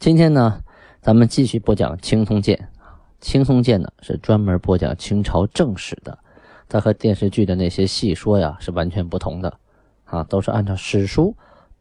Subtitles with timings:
[0.00, 0.62] 今天呢，
[1.02, 6.18] 咱们继续播讲《青松剑》啊，《青松剑》呢是专门播讲清朝正史的，
[6.70, 9.58] 它和电视剧的那些戏说呀是完全不同的
[10.06, 11.36] 啊，都是按照史书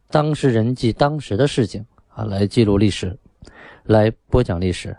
[0.09, 3.17] 当事人记当时的事情啊来记录历史，
[3.85, 4.97] 来播讲历史。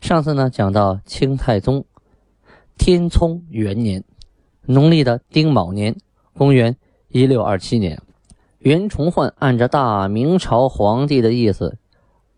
[0.00, 1.84] 上次呢讲到清太宗
[2.78, 4.04] 天聪元年，
[4.66, 5.96] 农历的丁卯年，
[6.32, 6.76] 公元
[7.08, 8.00] 一六二七年，
[8.60, 11.76] 袁崇焕按照大明朝皇帝的意思。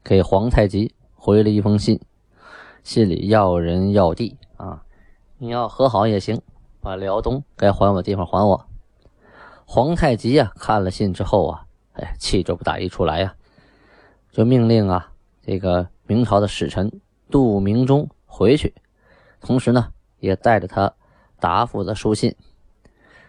[0.08, 2.00] 给皇太极回了一封信，
[2.82, 4.82] 信里要人要地啊，
[5.36, 6.40] 你要和好也行，
[6.80, 8.66] 把辽东该还我地方还我。
[9.66, 13.34] 皇太极呀看了信之后啊，哎，气就不打一处来呀，
[14.32, 16.90] 就命令啊这个明朝的使臣
[17.30, 18.74] 杜明忠回去，
[19.42, 20.94] 同时呢也带着他
[21.38, 22.34] 答复的书信。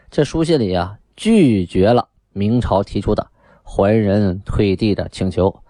[0.10, 3.30] 这书信里啊拒绝了明朝提出的
[3.64, 5.62] 还人退地的请求。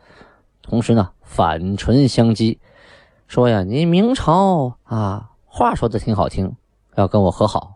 [0.69, 2.59] 同时呢，反唇相讥，
[3.27, 6.55] 说呀：“你明朝啊，话说的挺好听，
[6.93, 7.73] 要跟我和好，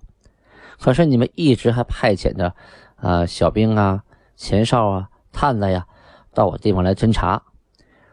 [0.79, 2.53] 可是你们一直还派遣着
[2.97, 4.03] 啊小兵啊、
[4.35, 5.87] 前哨啊、探子呀，
[6.35, 7.41] 到我地方来侦查。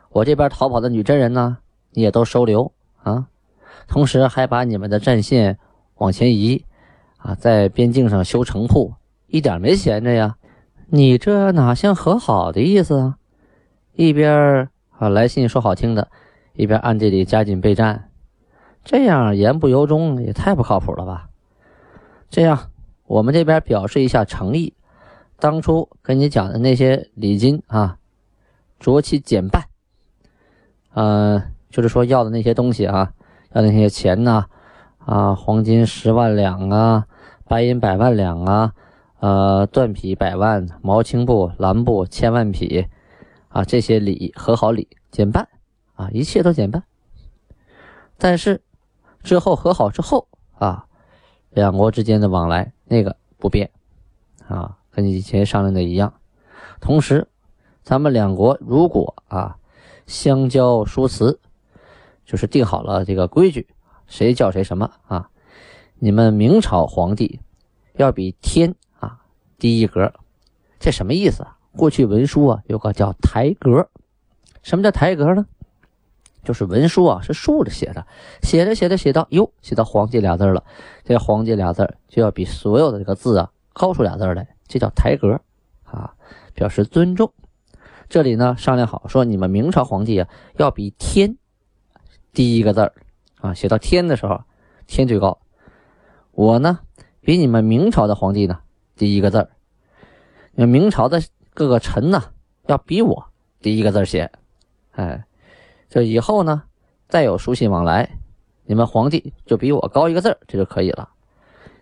[0.08, 1.58] 我这边逃跑的女真人呢，
[1.90, 3.26] 你也都收留啊，
[3.86, 5.58] 同时还把你们的战线
[5.96, 6.64] 往前移
[7.18, 8.94] 啊，在边境上修城铺，
[9.26, 10.36] 一点没闲着呀。
[10.86, 13.16] 你这哪像和好的意思啊？”
[13.94, 14.69] 一边
[15.00, 16.08] 啊来信说好听的，
[16.52, 18.10] 一边暗地里加紧备战，
[18.84, 21.30] 这样言不由衷也太不靠谱了吧？
[22.28, 22.68] 这样，
[23.06, 24.74] 我们这边表示一下诚意，
[25.38, 27.96] 当初跟你讲的那些礼金啊，
[28.78, 29.64] 酌其减半。
[30.92, 33.10] 嗯，就是说要的那些东西啊，
[33.54, 34.44] 要那些钱呐，
[34.98, 37.06] 啊，黄金十万两啊，
[37.48, 38.74] 白银百万两啊，
[39.20, 42.86] 呃，缎匹百万，毛青布、蓝布千万匹。
[43.50, 45.48] 啊，这些礼和好礼减半，
[45.94, 46.82] 啊，一切都减半。
[48.16, 48.62] 但是
[49.22, 50.86] 之后和好之后啊，
[51.50, 53.70] 两国之间的往来那个不变，
[54.46, 56.14] 啊，跟以前商量的一样。
[56.80, 57.28] 同时，
[57.82, 59.58] 咱们两国如果啊
[60.06, 61.40] 相交说辞，
[62.24, 63.66] 就是定好了这个规矩，
[64.06, 65.28] 谁叫谁什么啊？
[65.98, 67.40] 你们明朝皇帝
[67.94, 69.22] 要比天啊
[69.58, 70.14] 低一格，
[70.78, 71.58] 这什么意思啊？
[71.76, 73.88] 过去文书啊，有个叫台格。
[74.62, 75.46] 什么叫台格呢？
[76.42, 78.06] 就是文书啊是竖着写的，
[78.42, 80.64] 写着写着写到哟，写到皇帝俩字了，
[81.04, 85.40] 这皇帝俩字就要比所有的这个字啊高出俩字来，这叫台格
[85.84, 86.14] 啊，
[86.54, 87.32] 表示尊重。
[88.08, 91.36] 这里呢商量好说，你们明朝皇帝啊要比天
[92.32, 92.90] 低一个字
[93.40, 94.42] 啊，写到天的时候，
[94.86, 95.38] 天最高。
[96.32, 96.80] 我呢
[97.20, 98.60] 比你们明朝的皇帝呢
[98.96, 99.50] 低一个字
[100.52, 101.22] 你们明朝的。
[101.52, 102.22] 各个臣呢，
[102.66, 103.26] 要比我
[103.60, 104.30] 第一个字写，
[104.92, 105.24] 哎，
[105.88, 106.62] 这以后呢，
[107.08, 108.08] 再有书信往来，
[108.64, 111.08] 你们皇帝就比我高一个字这就可以了。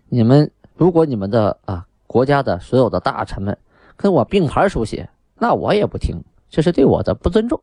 [0.08, 3.56] 你们如果你们的啊国家的所有的大臣们
[3.96, 6.16] 跟我并排书写，那我也不听，
[6.48, 7.62] 这是对我的不尊重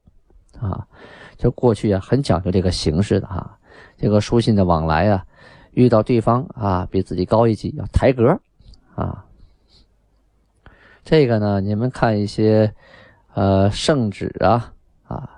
[0.60, 0.88] 啊。
[1.38, 3.58] 就过去啊，很讲究这个形式的哈，
[3.98, 5.26] 这个书信的往来啊，
[5.72, 8.40] 遇到对方啊比自己高一级要抬格
[8.96, 9.26] 啊。
[11.06, 12.74] 这个呢，你们看一些，
[13.36, 14.74] 呃，圣旨啊，
[15.08, 15.30] 啊，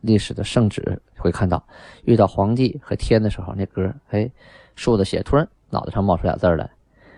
[0.00, 1.62] 历史的圣旨会看到，
[2.04, 4.30] 遇到皇帝和天的时候，那歌，哎，
[4.74, 6.70] 竖的写，突然脑袋上冒出俩字来。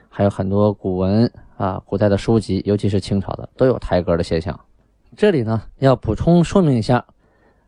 [0.09, 4.59] 还有很多古文啊，古代的书籍，尤其是清朝的，都有抬格的现象。
[5.17, 7.07] 这里呢，要补充说明一下，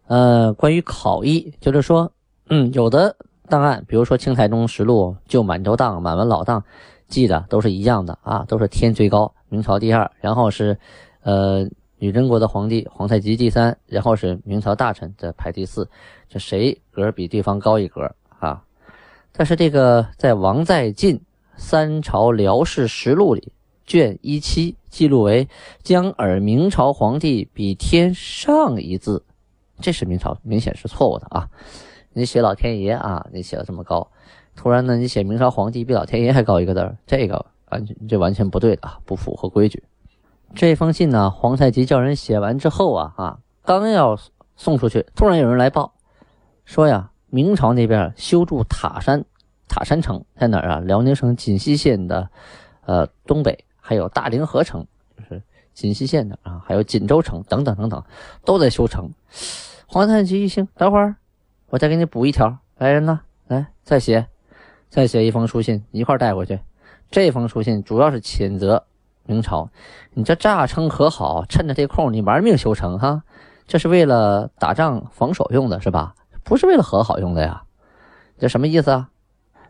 [0.09, 2.11] 呃，关于考译，就是说，
[2.49, 3.15] 嗯，有的
[3.49, 6.61] 档案，比如说《清太宗实录》《旧满洲档》《满文老档》，
[7.07, 9.33] 记的都是一样的啊，都是天最高。
[9.49, 10.77] 明朝第二，然后是，
[11.23, 11.69] 呃，
[11.99, 15.89] 女真国的皇帝皇太极第三，然后是明朝大臣的排第四，
[16.29, 18.63] 这谁格比对方高一格啊？
[19.33, 21.17] 但是这个在王在晋
[21.57, 23.53] 《三朝辽氏实录》里
[23.87, 25.49] 卷一七记录为
[25.83, 29.25] 将尔明朝皇帝比天上一字，
[29.81, 31.49] 这是明朝明显是错误的啊！
[32.13, 34.11] 你写老天爷啊，你写的这么高，
[34.57, 37.54] 突然呢你写明朝皇帝比老天爷还高一个字，这个。
[37.75, 39.83] 完全这完全不对的啊，不符合规矩。
[40.55, 44.17] 这封信呢，皇太极叫人写完之后啊，啊，刚要
[44.55, 45.95] 送出去，突然有人来报，
[46.65, 49.25] 说呀，明朝那边修筑塔山，
[49.69, 50.79] 塔山城在哪儿啊？
[50.79, 52.31] 辽宁省锦西县的，
[52.87, 54.87] 呃，东北，还有大凌河城，
[55.19, 55.43] 就是
[55.73, 58.05] 锦西县的啊，还有锦州城等等等等，
[58.45, 59.11] 都在修城。
[59.87, 61.17] 皇太极一听，等会儿，
[61.71, 62.59] 我再给你补一条。
[62.79, 64.27] 来人呐，来再写，
[64.89, 66.61] 再写一封书信，一块带回去。
[67.15, 68.87] 这封书信主要是谴责
[69.25, 69.71] 明朝，
[70.15, 71.45] 你这诈称和好？
[71.49, 73.23] 趁着这空你玩命修城哈，
[73.69, 76.17] 这是为了打仗防守用的是吧？
[76.43, 77.63] 不是为了和好用的呀？
[78.37, 79.11] 这什么意思啊？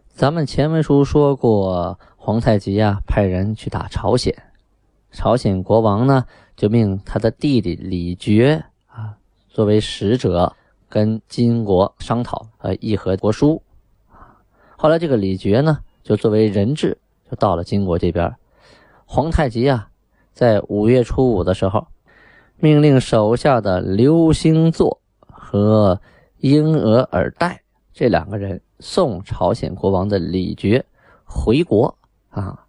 [0.08, 4.34] 咱们前文书说过，皇太极呀派人去打朝鲜，
[5.12, 6.24] 朝鲜国王呢
[6.56, 9.18] 就命他的弟弟李傕啊
[9.50, 10.56] 作为使者。
[10.88, 13.60] 跟金国商讨，呃，议和国书。
[14.78, 16.96] 后来这个李傕呢，就作为人质，
[17.30, 18.34] 就到了金国这边。
[19.06, 19.88] 皇太极啊，
[20.32, 21.86] 在五月初五的时候，
[22.56, 26.00] 命令手下的刘兴作和
[26.38, 27.58] 英额尔岱
[27.92, 30.82] 这两个人送朝鲜国王的李傕
[31.24, 31.96] 回国
[32.30, 32.66] 啊。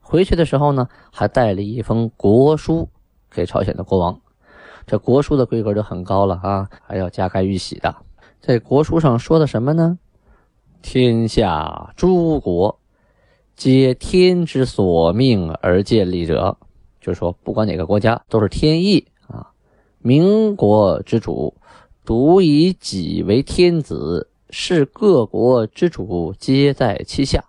[0.00, 2.88] 回去的时候呢，还带了一封国书
[3.30, 4.20] 给朝鲜的国王。
[4.86, 7.94] 这国书的规格就很高了啊，还要加盖玉玺的。
[8.40, 9.98] 在国书上说的什么呢？
[10.82, 12.78] 天下诸国
[13.56, 16.56] 皆天之所命而建立者，
[17.00, 19.50] 就是说，不管哪个国家都是天意啊。
[20.00, 21.54] 民国之主
[22.04, 27.44] 独以己为天子，是各国之主皆在其下。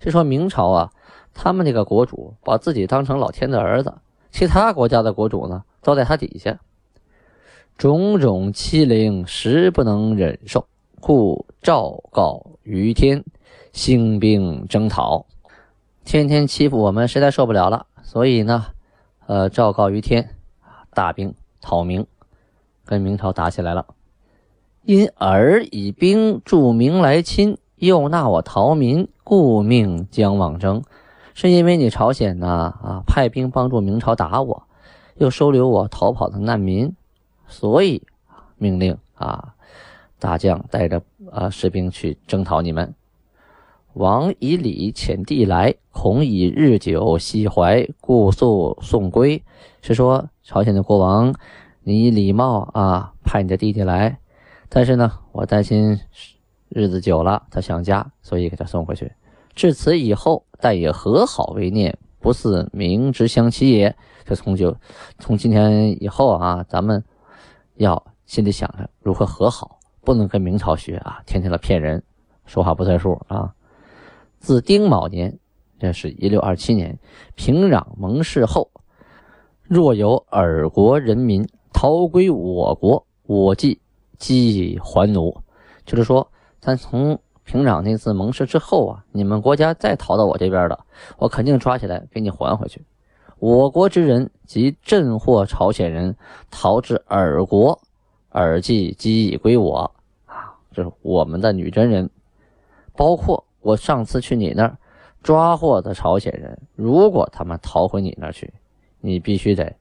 [0.00, 0.92] 就说明朝啊，
[1.32, 3.94] 他们那个国主把自己当成老天的儿子，
[4.30, 6.58] 其他国家的国主呢，都在他底下。
[7.78, 10.66] 种种欺凌，实不能忍受，
[11.00, 13.24] 故昭告于天，
[13.72, 15.24] 兴兵征讨。
[16.06, 18.66] 天天欺负我们，实在受不了了，所以呢，
[19.26, 20.36] 呃，昭告于天，
[20.94, 22.06] 大兵讨明，
[22.84, 23.86] 跟明朝打起来了。
[24.84, 30.84] 因尔以兵助明来侵，又纳我逃民，故命将往征。
[31.34, 34.62] 是因为你朝鲜呢，啊，派兵帮助明朝打我，
[35.16, 36.94] 又收留我逃跑的难民。
[37.48, 38.06] 所以
[38.58, 39.54] 命令啊，
[40.20, 41.02] 大将带着
[41.32, 42.94] 啊士兵去征讨你们。
[43.96, 49.42] 王以礼遣弟来，恐以日久西怀，故速送归。
[49.80, 51.34] 是说朝鲜的国王，
[51.82, 54.18] 你礼貌啊派你的弟弟来，
[54.68, 55.98] 但是呢，我担心
[56.68, 59.10] 日子久了他想家，所以给他送回去。
[59.54, 63.96] 至此以后，但以和好为念，不似明之相欺也。
[64.26, 64.76] 这从就
[65.18, 67.02] 从今天以后啊，咱们。
[67.76, 72.02] 要心里想着如何和好，不能跟明朝学啊，天天的骗人，
[72.46, 73.52] 说话不算数啊。
[74.46, 75.36] 自丁卯年，
[75.76, 76.96] 这是一六二七年，
[77.34, 78.70] 平壤盟誓后，
[79.64, 83.80] 若有尔国人民逃归我国，我即
[84.18, 85.36] 即还奴。
[85.84, 90.78] 就是说，咱从平壤那次盟誓之后啊，你们国家再逃到我这边的，
[91.18, 92.80] 我肯定抓起来给你还回去。
[93.40, 96.16] 我国之人及镇获朝鲜人
[96.52, 97.76] 逃至尔国，
[98.28, 99.90] 尔即即已归我
[100.26, 100.54] 啊！
[100.72, 102.08] 这是我们的女真人，
[102.94, 104.78] 包括我上次去你那儿
[105.22, 108.54] 抓获的朝鲜人，如果他们逃回你那儿去，
[109.00, 109.74] 你必须得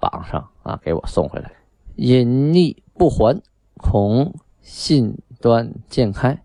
[0.00, 1.52] 绑上啊，给我送回来。
[1.94, 3.40] 隐匿不还，
[3.76, 6.42] 恐信端渐开，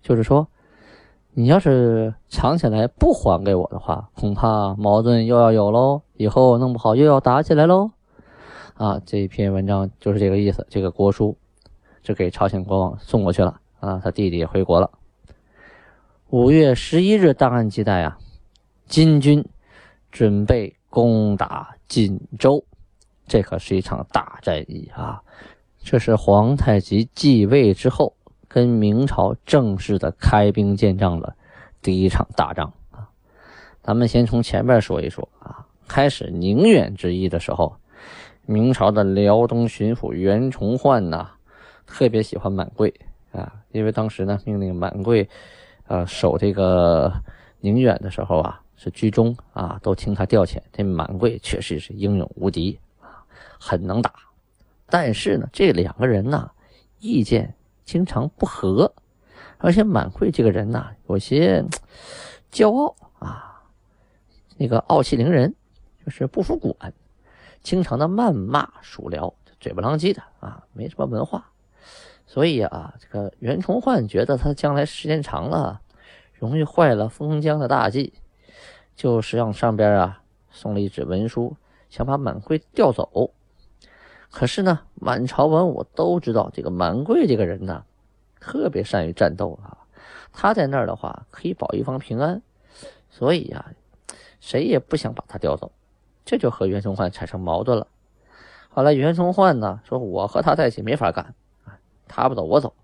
[0.00, 0.46] 就是说。
[1.34, 7.92] 你要是藏起来不还给我的话，恐怕矛盾又要有喽，以后弄不好又要打起来喽。
[8.74, 10.66] 啊，这篇文章就是这个意思。
[10.68, 11.36] 这个国书
[12.02, 14.90] 就给朝鲜国王送过去了啊，他弟弟也回国了。
[16.30, 18.18] 五月十一日，档案记载啊，
[18.86, 19.42] 金军
[20.12, 22.62] 准备攻打锦州，
[23.26, 25.22] 这可是一场大战役啊。
[25.82, 28.14] 这是皇太极继位之后。
[28.50, 31.36] 跟明朝正式的开兵见仗了，
[31.82, 33.06] 第一场大仗啊！
[33.82, 35.66] 咱们先从前面说一说啊。
[35.86, 37.76] 开始宁远之役的时候，
[38.46, 41.30] 明朝的辽东巡抚袁崇焕呐，
[41.86, 42.94] 特别喜欢满贵
[43.32, 45.28] 啊，因为当时呢命令满贵，
[45.88, 47.12] 呃，守这个
[47.60, 50.58] 宁远的时候啊，是居中啊，都听他调遣。
[50.72, 53.26] 这满贵确实是英勇无敌啊，
[53.58, 54.12] 很能打。
[54.86, 56.50] 但是呢，这两个人呢，
[57.00, 57.54] 意见。
[57.84, 58.92] 经常不合，
[59.56, 61.64] 而且满贵这个人呢，有些
[62.52, 63.62] 骄傲啊，
[64.58, 65.54] 那个傲气凌人，
[66.04, 66.92] 就是不服管，
[67.62, 71.50] 经常的谩骂属僚，嘴不狼藉的啊，没什么文化。
[72.30, 75.80] 所以啊，这个袁崇焕觉得他将来时间长了，
[76.34, 78.12] 容易坏了封疆的大计，
[78.94, 80.20] 就是让上边啊
[80.50, 81.56] 送了一纸文书，
[81.88, 83.30] 想把满贵调走。
[84.30, 87.82] 可是呢，满朝文武都知道这个满贵这个人呢，
[88.38, 89.78] 特别善于战斗啊。
[90.30, 92.42] 他在那儿的话，可以保一方平安，
[93.08, 93.72] 所以呀，
[94.38, 95.72] 谁也不想把他调走，
[96.26, 97.86] 这就和袁崇焕产生矛盾了。
[98.68, 101.34] 后来袁崇焕呢说：“我和他在一起没法干，
[102.08, 102.74] 他不走我走。”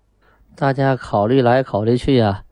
[0.55, 2.45] 大家考虑来考虑去呀，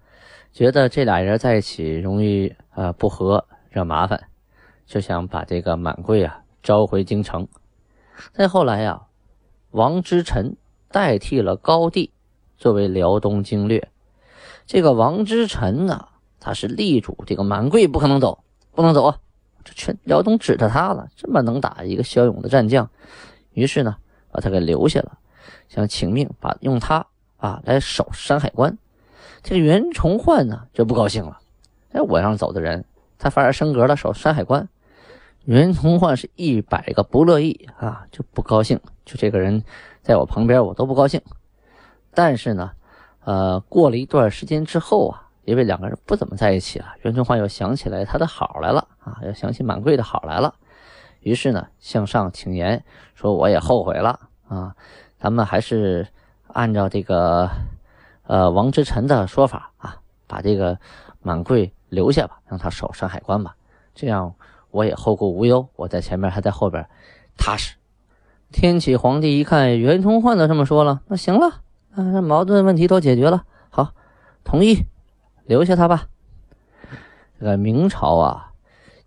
[0.51, 4.25] 觉得这俩人在一起容易啊不和，惹麻烦，
[4.86, 7.48] 就想把这个满贵啊召回京城。
[8.34, 9.03] 再后来呀，
[9.72, 10.58] 王之臣
[10.89, 12.12] 代替了高帝
[12.58, 13.89] 作为辽东经略。
[14.65, 16.08] 这个王之臣呢，
[16.39, 19.18] 他是力主这个满贵不可能走，不能走啊！
[19.63, 22.89] 这全辽东指着他了，这么能打一个骁勇的战将，
[23.53, 23.96] 于是呢，
[24.30, 25.18] 把他给留下了，
[25.67, 27.07] 想请命把用他
[27.38, 28.77] 啊来守山海关。
[29.41, 31.39] 这个袁崇焕呢就不高兴了，
[31.91, 32.85] 哎，我让走的人，
[33.17, 34.69] 他反而升格了守山海关。
[35.45, 39.63] 袁崇焕是一百个不乐意啊，就不高兴，就这个人
[40.01, 41.21] 在我旁边，我都不高兴。
[42.13, 42.71] 但是呢。
[43.25, 50.55] 呃，过了一段时间之后啊，因为两个人不怎么在一起了，袁崇焕又想起来他的好来了啊，又想起满贵的好来了，
[51.21, 52.83] 于是呢，向上请言
[53.15, 54.19] 说我也后悔了
[54.50, 54.75] 啊，
[55.24, 56.06] 咱们还是
[56.48, 57.50] 按照这个
[58.24, 59.96] 呃王之臣的说法啊，
[60.27, 60.77] 把这个
[61.22, 63.56] 满贵留下吧，让他守山海关吧，
[63.96, 64.36] 这样
[64.70, 66.86] 我也后顾无忧，我在前面，他在后边，
[67.38, 67.77] 踏实。
[68.51, 71.62] 天启皇帝一看袁崇焕都这么说了，那行了。
[71.96, 73.94] 啊，这矛盾问题都解决了，好，
[74.44, 74.88] 同意
[75.46, 76.10] 留下他吧。
[77.39, 78.51] 这个明朝啊，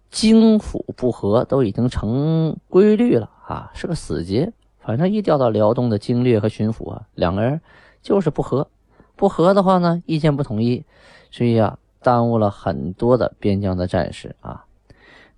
[0.09, 4.55] 京府不和都已经成规律了啊，是个死结。
[4.87, 7.61] 反正一调到辽东的经略和巡抚啊，两个人
[8.03, 8.71] 就是不和，
[9.17, 10.85] 不和的话呢，意见不统一，
[11.33, 14.65] 所以啊，耽误了很多的边疆的战士啊。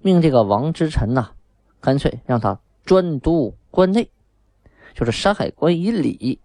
[0.00, 1.30] 命这个王之臣呐，
[1.80, 4.10] 干脆让他专督关内，
[4.92, 6.38] 就是山海关以里。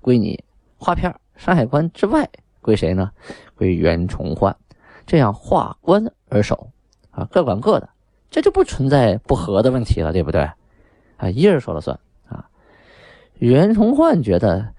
[0.00, 0.44] 归你
[0.78, 3.10] 划片山海关之外归谁呢？
[3.56, 4.56] 归袁崇焕，
[5.04, 6.70] 这样划关而守
[7.10, 7.88] 啊，各管各的，
[8.30, 10.48] 这就不存在不和的问题了，对不对？
[11.16, 11.98] 啊，一人说了算。
[13.40, 14.72] 袁崇焕觉得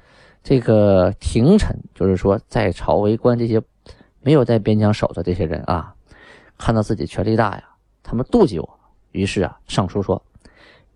[0.44, 3.62] 这个廷臣，就是说在朝为官这些
[4.22, 5.96] 没有在边疆守的这些人啊，
[6.58, 7.63] 看到自己权力大呀，
[8.03, 8.80] 他们妒忌我，
[9.12, 10.24] 于是啊，上书说：“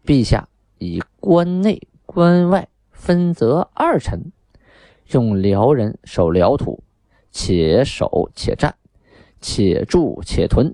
[0.06, 2.68] 陛下以关内关外。”
[2.98, 4.32] 分则二臣，
[5.12, 6.82] 用辽人守辽土，
[7.30, 8.74] 且守且战，
[9.42, 10.74] 且驻且屯，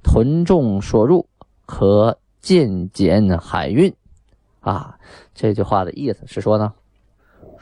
[0.00, 1.26] 屯众所入，
[1.64, 3.92] 可渐减海运。
[4.70, 4.98] 啊，
[5.34, 6.74] 这句话的意思是说呢，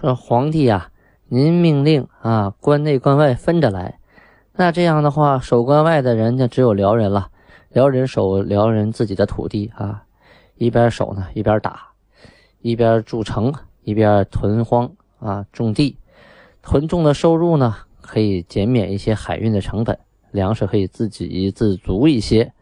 [0.01, 0.91] 说皇帝呀，
[1.29, 3.99] 您命令啊，关内关外分着来，
[4.53, 7.29] 那这样的话，守关外的人就只有辽人了，
[7.71, 10.05] 辽人守辽人自己的土地啊，
[10.57, 11.93] 一边守呢，一边打，
[12.61, 13.53] 一边筑城。
[13.87, 15.99] 一边屯荒啊，种地，
[16.63, 19.99] 屯种的收入呢，可以减免一些海运的成本，
[20.31, 22.55] 粮食可以自给自足一些。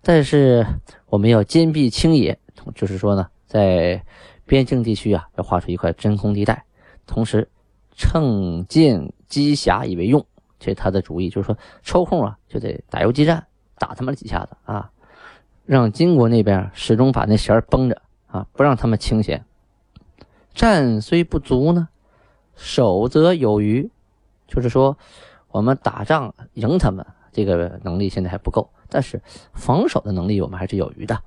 [0.00, 0.64] 但是
[1.06, 2.38] 我们要坚壁清野，
[2.74, 4.04] 就是说呢，在
[4.46, 6.64] 边境地区啊，要划出一块真空地带，
[7.06, 7.48] 同时
[7.96, 10.24] 趁舰击匣以为用。
[10.58, 13.46] 这是他的主意，就是说抽空啊，就得打游击战，
[13.78, 14.90] 打他们几下子啊，
[15.66, 19.44] 让金国那边始终把那弦绷着啊，不让他们清闲。
[20.54, 21.88] 战虽不足呢，
[22.54, 23.90] 守则有余。
[24.46, 24.98] 就是说，
[25.48, 29.22] 我们打仗赢他们这个能力现在还不够，但是
[29.54, 31.22] 防守的能力我们还是有余的。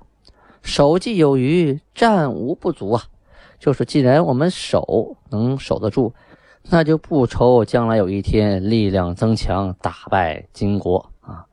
[0.66, 3.04] 守既有余，战无不足啊。
[3.60, 6.12] 就是既然我们守能守得住，
[6.64, 11.46] 那就不愁将来有一天力量增强，打败金国啊。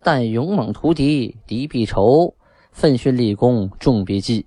[0.00, 2.34] 但勇猛屠敌，敌必愁；
[2.70, 4.46] 奋训立功，众必忌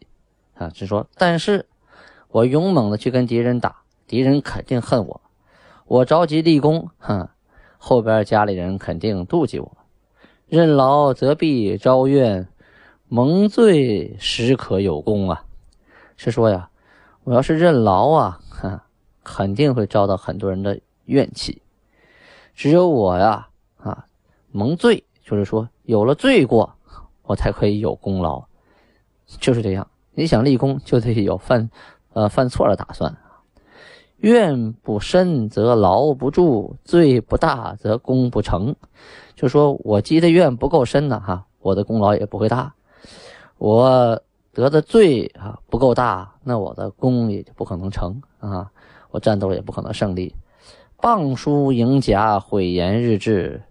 [0.56, 0.72] 啊。
[0.74, 1.68] 是说，但是。
[2.30, 5.22] 我勇猛的去跟敌人打，敌人肯定恨我；
[5.86, 7.30] 我着急立功，哼，
[7.78, 9.78] 后边家里人肯定妒忌我。
[10.46, 12.50] 任劳则必招怨，
[13.10, 15.46] 蒙罪时可有功啊！
[16.18, 16.70] 是说呀，
[17.24, 18.80] 我要是任劳啊，哼，
[19.24, 21.62] 肯定会遭到很多人的怨气。
[22.54, 23.48] 只有我呀，
[23.78, 24.06] 啊，
[24.52, 26.76] 蒙罪，就是说有了罪过，
[27.24, 28.44] 我才可以有功劳。
[29.40, 31.70] 就是这样，你想立功，就得有犯。
[32.14, 33.16] 呃，犯错的打算，
[34.18, 38.76] 怨不深则劳不住，罪不大则功不成。
[39.36, 42.74] 就说我积的怨不够深呢，哈，我的功劳也不会大；
[43.58, 44.22] 我
[44.54, 48.72] 得的罪啊不够大，那我的功也就不可能成啊，
[49.12, 50.36] 我战斗也不可能胜利。
[51.00, 53.64] 谤书赢甲，毁言日志，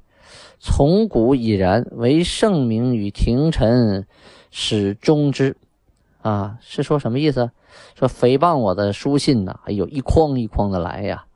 [0.58, 4.06] 从古已然，唯圣明与廷臣
[4.50, 5.56] 始终之。
[6.22, 7.50] 啊，是说什么意思？
[7.94, 11.26] 说诽谤我的书信呢，哎呦，一筐一筐的来呀，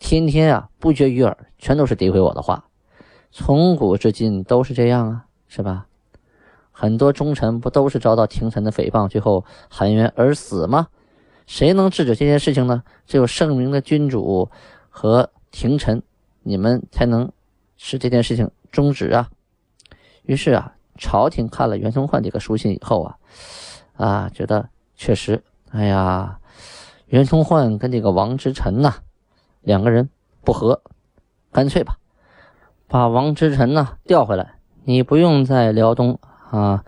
[0.00, 2.64] 天天啊不绝于耳，全都是诋毁我的话。
[3.30, 5.86] 从古至今都是这样啊，是吧？
[6.78, 10.88] 很多忠臣不都是遭到廷臣的诽谤，最后含冤而死吗？
[11.46, 12.82] 谁能制止这件事情呢？
[13.06, 14.50] 只有圣明的君主
[14.90, 16.02] 和廷臣，
[16.42, 17.32] 你们才能
[17.78, 19.30] 使这件事情终止啊。
[20.24, 23.16] 于是啊，朝廷看了袁崇焕这个书信以后啊，
[23.96, 26.38] 啊，觉得确实，哎呀，
[27.06, 28.96] 袁崇焕跟这个王之臣呐，
[29.62, 30.10] 两个人
[30.44, 30.82] 不和，
[31.50, 31.96] 干脆吧，
[32.86, 36.18] 把王之臣呐调回来，你不用在辽东
[36.50, 36.84] 啊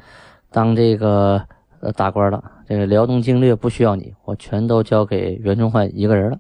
[0.51, 1.43] 当这个
[1.81, 6.39] 呃大官了，这个辽东经略不需要你，我全都交给袁崇焕一个人了。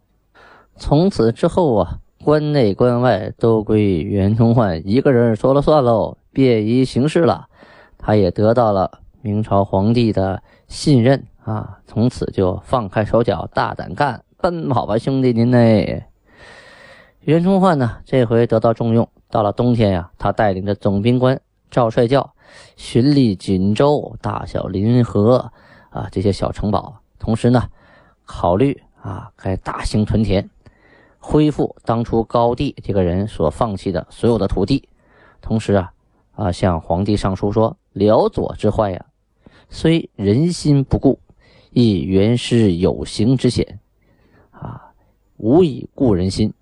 [0.77, 6.17] 从此之后啊，关内关外都归袁崇焕一个人说了算喽。
[6.31, 7.49] 便于行事了，
[7.99, 16.05] 他也得到了明朝皇帝的信任啊，从此就放开手脚，大胆干，奔跑吧，兄弟您嘞！
[17.23, 19.09] 袁崇焕呢，这回得到重用。
[19.29, 22.33] 到了冬天呀，他带领着总兵官赵帅教
[22.77, 25.53] 巡历锦州、大小临河
[25.91, 27.69] 啊这些小城堡，同时呢，
[28.25, 30.49] 考虑啊该大兴屯田，
[31.19, 34.89] 恢复当初高帝这个人所放弃的所有的土地，
[35.41, 35.93] 同时啊。
[36.39, 39.07] 啊，向皇帝上书说：“辽左之坏呀，
[39.71, 41.19] 虽人心不顾，
[41.73, 43.81] 亦原是有形之险，
[44.53, 44.93] 啊，
[45.37, 46.55] 无以固人心。”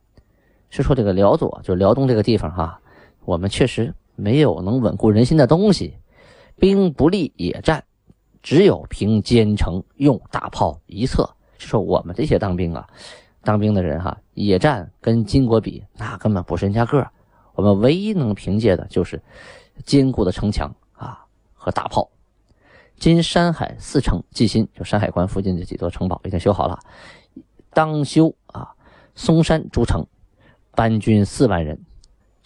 [0.71, 2.81] 是说这个辽左，就辽东这个地方哈，
[3.27, 5.97] 我们确实没有能稳固人心的东西，
[6.59, 7.85] 兵不利野战，
[8.43, 11.29] 只有凭坚城用大炮一策。
[11.59, 12.87] 就说我们这些当兵啊，
[13.43, 17.07] 当兵的人哈，野战跟金国比，那根本不是人家个
[17.55, 19.23] 我们唯一能凭借的就是。
[19.85, 22.09] 坚固的城墙啊和大炮，
[22.99, 26.79] 今山海四城既新，就山海关附近这几座城堡已经修好了。
[27.75, 28.71] 当修啊，
[29.15, 30.03] 嵩山诸城，
[30.71, 31.79] 班军四万人。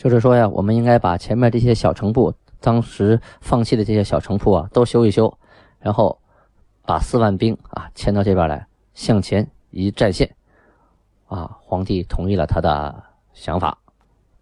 [0.00, 5.30] 就是说呀，我们应该把前面这些小城铺，当时放弃的这些小城铺啊，都修一修，
[5.78, 6.18] 然后
[6.86, 10.34] 把四万兵啊迁到这边来，向前一战线。
[11.28, 13.76] 啊，皇帝同意了他的想法。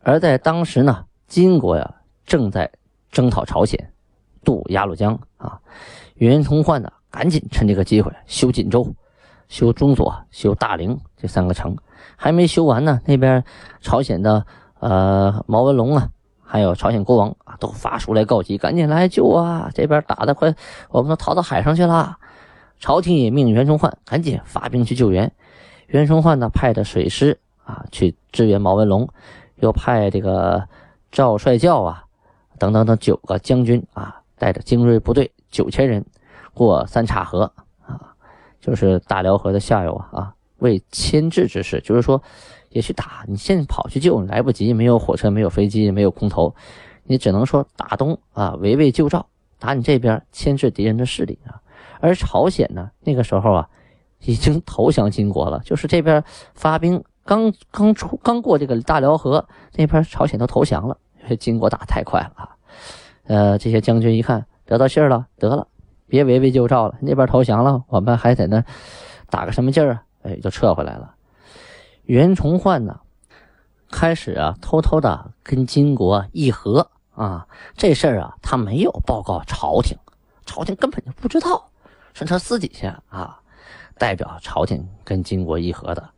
[0.01, 1.94] 而在当时呢，金国呀
[2.25, 2.71] 正在。
[3.11, 3.90] 征讨朝鲜，
[4.44, 5.59] 渡鸭绿江啊！
[6.16, 8.87] 袁崇焕呢，赶紧趁这个机会修锦州、
[9.49, 11.75] 修中佐、修大凌这三个城，
[12.16, 13.01] 还没修完呢。
[13.07, 13.42] 那边
[13.81, 14.47] 朝鲜的
[14.81, 16.11] 呃毛文龙啊，
[16.43, 19.71] 还有朝鲜国王啊，都发书来告急，赶紧来救啊！
[19.75, 20.55] 这边打的快，
[20.91, 22.17] 我们都逃到海上去了。
[22.81, 25.33] 朝廷也命袁崇焕赶紧发兵去救援。
[25.88, 29.09] 袁崇焕呢，派的水师啊去支援毛文龙，
[29.57, 30.69] 又派这个
[31.11, 32.05] 赵帅教啊。
[32.59, 36.05] 等等等九个将军啊，带着精锐部队九千人
[36.53, 37.53] 过三岔河
[37.87, 38.14] 啊，
[38.61, 42.21] 就是大辽河的下游啊，为牵制之势，就是说
[42.70, 43.24] 也去打。
[43.26, 46.54] 你现在跑去救来不及，没有火车，没有飞机，没有空投，
[47.04, 49.26] 你只能说打东啊，围魏救赵，
[49.59, 51.61] 打你这边牵制敌人的势力啊。
[52.00, 53.68] 而朝鲜呢，那个时候啊，
[54.20, 56.22] 已经投降金国了，就是这边
[56.54, 60.96] 发兵刚刚出刚过这个大辽河，那边朝鲜都投降了。
[61.22, 62.57] 因为金国打太快了啊！
[63.24, 65.66] 呃，这些将军一看得到信儿了，得了，
[66.07, 68.64] 别围魏救赵了，那边投降了，我们还在那
[69.28, 70.02] 打个什么劲儿啊？
[70.22, 71.14] 哎，就撤回来了。
[72.09, 73.01] 袁崇焕呢，
[73.90, 79.94] 开始啊，偷偷的跟金国议和啊，这事儿啊，他没有报告朝廷，
[80.47, 81.68] 朝廷根本就不知道，
[82.14, 83.40] 是他私底下啊，
[83.99, 86.09] 代表朝廷跟金国议和的。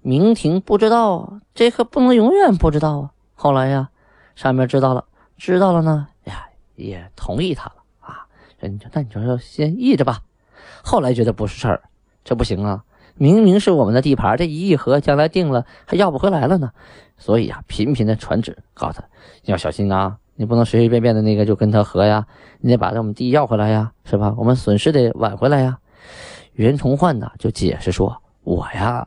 [0.00, 3.10] 明廷不知道，这可不能永远不知道啊。
[3.34, 3.90] 后来呀。
[4.36, 5.04] 上面知道了，
[5.36, 8.26] 知道了呢，呀，也同意他了啊。
[8.58, 10.22] 那你就那你就说先议着吧。
[10.82, 11.82] 后来觉得不是事儿，
[12.24, 12.82] 这不行啊，
[13.20, 16.70] 明明是我们的地盘，这一议和，将来定了还要不回来了呢。
[17.18, 19.06] 所以啊，频频的传旨告诉他
[19.44, 22.26] 要小心啊，你不能随随便便的那个就跟他和呀，
[22.60, 24.34] 你得把这我们地要回来呀，是吧？
[24.38, 25.78] 我们损失得挽回来呀。
[26.54, 29.06] 袁崇焕呢就解释说，我呀。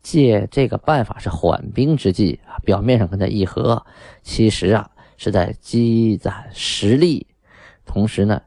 [0.00, 3.84] 借这个办法是缓兵之计啊，表面上跟他议和，
[4.22, 7.26] 其实啊是在积攒实力，
[7.84, 8.40] 同时呢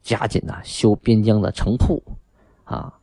[0.00, 2.00] 加紧呐修边疆的城铺
[2.62, 2.94] 啊。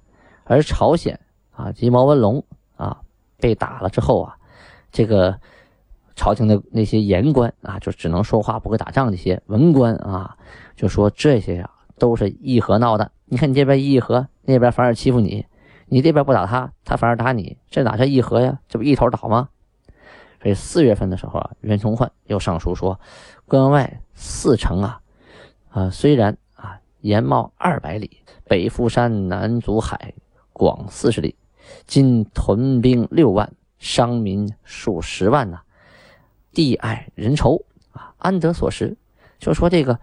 [0.45, 1.19] 而朝鲜
[1.61, 2.43] 啊，及毛文龙
[2.75, 3.01] 啊
[3.37, 4.35] 被打了之后啊，
[4.91, 5.39] 这个
[6.15, 10.37] 朝廷的那些言官啊，就只能说话不会打仗，这些文官啊
[10.75, 13.11] 就说这些呀都是议和闹的。
[13.25, 15.45] 你看你这边议和，那边反而欺负你。
[15.93, 18.59] 你这边不打他，他反而打你，这哪叫议和呀？
[18.69, 19.49] 这不一头倒吗？
[20.41, 22.99] 所以四月份的时候啊，袁崇焕又上书说，
[23.45, 25.01] 关外四城啊，
[25.69, 30.13] 啊虽然啊延茂二百里，北富山，南阻海，
[30.53, 31.35] 广四十里。
[31.87, 35.61] 今屯兵六万，伤民数十万呐，
[36.53, 38.95] 地爱人稠啊，安得所食？
[39.39, 39.99] 就说这个，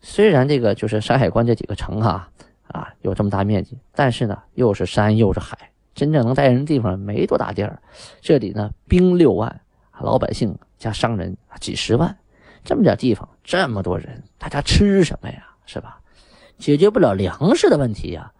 [0.00, 2.28] 虽然这个就是山海关这几个城哈
[2.68, 7.80] 啊有这么大面积，但是呢又是山又是海，真正能待人的地方没多大地儿。
[8.20, 9.60] 这里呢兵六万，
[10.00, 12.16] 老百姓加商人几十万，
[12.64, 15.46] 这么点地方，这么多人，大家吃什么呀？
[15.66, 16.00] 是吧？
[16.58, 18.32] 解决不了粮食的问题呀。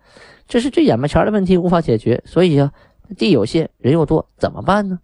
[0.47, 2.73] 这是最眼巴前的问题，无法解决，所以啊，
[3.17, 4.99] 地有限，人又多，怎么办呢？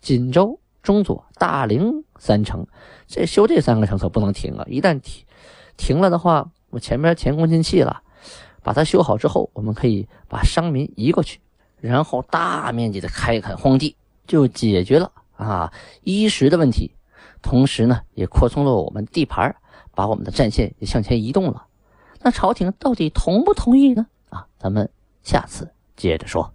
[0.00, 2.66] 锦州、中左、大凌三城，
[3.06, 4.64] 这修这三个城可不能停啊！
[4.68, 5.24] 一旦停
[5.76, 8.02] 停了的话，我前面前功尽弃了。
[8.62, 11.38] 把它修好之后，我们可以把商民移过去，
[11.80, 13.94] 然后大面积的开垦荒地，
[14.26, 16.90] 就解决了啊衣食的问题，
[17.42, 19.54] 同时呢，也扩充了我们地盘，
[19.94, 21.66] 把我们的战线也向前移动了。
[22.22, 24.08] 那朝廷到底同不同意呢？
[24.30, 24.88] 啊，咱们
[25.22, 26.52] 下次接着说。